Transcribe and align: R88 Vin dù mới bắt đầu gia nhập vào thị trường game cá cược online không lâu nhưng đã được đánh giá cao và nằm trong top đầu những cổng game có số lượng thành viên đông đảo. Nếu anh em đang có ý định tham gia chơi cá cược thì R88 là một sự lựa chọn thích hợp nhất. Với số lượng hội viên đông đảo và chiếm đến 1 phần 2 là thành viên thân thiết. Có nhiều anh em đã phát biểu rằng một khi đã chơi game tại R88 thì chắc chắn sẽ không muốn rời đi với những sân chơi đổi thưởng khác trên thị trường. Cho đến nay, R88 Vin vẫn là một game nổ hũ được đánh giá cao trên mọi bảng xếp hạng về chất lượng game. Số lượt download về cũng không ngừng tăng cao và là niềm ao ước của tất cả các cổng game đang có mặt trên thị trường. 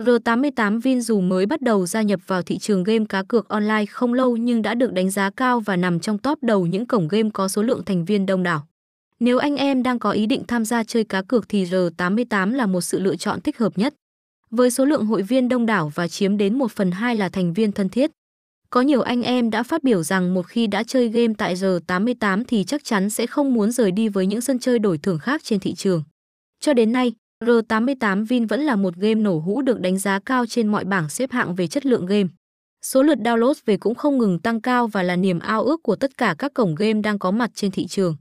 R88 0.00 0.80
Vin 0.80 1.00
dù 1.00 1.20
mới 1.20 1.46
bắt 1.46 1.62
đầu 1.62 1.86
gia 1.86 2.02
nhập 2.02 2.20
vào 2.26 2.42
thị 2.42 2.58
trường 2.58 2.84
game 2.84 3.04
cá 3.08 3.22
cược 3.22 3.48
online 3.48 3.86
không 3.86 4.14
lâu 4.14 4.36
nhưng 4.36 4.62
đã 4.62 4.74
được 4.74 4.92
đánh 4.92 5.10
giá 5.10 5.30
cao 5.30 5.60
và 5.60 5.76
nằm 5.76 6.00
trong 6.00 6.18
top 6.18 6.42
đầu 6.42 6.66
những 6.66 6.86
cổng 6.86 7.08
game 7.08 7.30
có 7.32 7.48
số 7.48 7.62
lượng 7.62 7.84
thành 7.84 8.04
viên 8.04 8.26
đông 8.26 8.42
đảo. 8.42 8.66
Nếu 9.20 9.38
anh 9.38 9.56
em 9.56 9.82
đang 9.82 9.98
có 9.98 10.10
ý 10.10 10.26
định 10.26 10.42
tham 10.48 10.64
gia 10.64 10.84
chơi 10.84 11.04
cá 11.04 11.22
cược 11.22 11.48
thì 11.48 11.64
R88 11.64 12.54
là 12.54 12.66
một 12.66 12.80
sự 12.80 13.00
lựa 13.00 13.16
chọn 13.16 13.40
thích 13.40 13.58
hợp 13.58 13.78
nhất. 13.78 13.94
Với 14.50 14.70
số 14.70 14.84
lượng 14.84 15.06
hội 15.06 15.22
viên 15.22 15.48
đông 15.48 15.66
đảo 15.66 15.92
và 15.94 16.08
chiếm 16.08 16.36
đến 16.36 16.58
1 16.58 16.72
phần 16.72 16.90
2 16.90 17.16
là 17.16 17.28
thành 17.28 17.52
viên 17.52 17.72
thân 17.72 17.88
thiết. 17.88 18.10
Có 18.70 18.80
nhiều 18.80 19.00
anh 19.00 19.22
em 19.22 19.50
đã 19.50 19.62
phát 19.62 19.84
biểu 19.84 20.02
rằng 20.02 20.34
một 20.34 20.46
khi 20.46 20.66
đã 20.66 20.82
chơi 20.82 21.08
game 21.08 21.34
tại 21.38 21.54
R88 21.54 22.44
thì 22.48 22.64
chắc 22.64 22.84
chắn 22.84 23.10
sẽ 23.10 23.26
không 23.26 23.54
muốn 23.54 23.72
rời 23.72 23.90
đi 23.90 24.08
với 24.08 24.26
những 24.26 24.40
sân 24.40 24.58
chơi 24.58 24.78
đổi 24.78 24.98
thưởng 24.98 25.18
khác 25.18 25.40
trên 25.44 25.60
thị 25.60 25.74
trường. 25.74 26.02
Cho 26.60 26.74
đến 26.74 26.92
nay, 26.92 27.12
R88 27.44 28.26
Vin 28.26 28.46
vẫn 28.46 28.60
là 28.60 28.76
một 28.76 28.96
game 28.96 29.14
nổ 29.14 29.38
hũ 29.38 29.62
được 29.62 29.80
đánh 29.80 29.98
giá 29.98 30.18
cao 30.18 30.46
trên 30.46 30.68
mọi 30.68 30.84
bảng 30.84 31.08
xếp 31.08 31.30
hạng 31.30 31.54
về 31.54 31.66
chất 31.66 31.86
lượng 31.86 32.06
game. 32.06 32.28
Số 32.82 33.02
lượt 33.02 33.18
download 33.18 33.54
về 33.66 33.76
cũng 33.76 33.94
không 33.94 34.18
ngừng 34.18 34.38
tăng 34.38 34.60
cao 34.60 34.86
và 34.86 35.02
là 35.02 35.16
niềm 35.16 35.38
ao 35.38 35.62
ước 35.62 35.82
của 35.82 35.96
tất 35.96 36.16
cả 36.16 36.34
các 36.38 36.54
cổng 36.54 36.74
game 36.74 37.00
đang 37.00 37.18
có 37.18 37.30
mặt 37.30 37.50
trên 37.54 37.70
thị 37.70 37.86
trường. 37.86 38.16